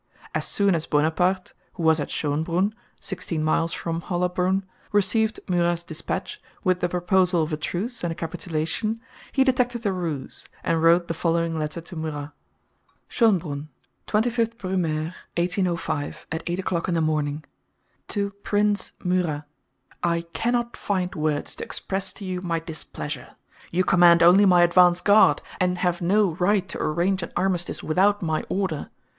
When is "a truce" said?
7.53-8.03